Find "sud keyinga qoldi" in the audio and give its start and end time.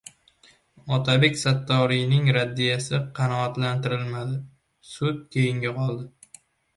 4.95-6.41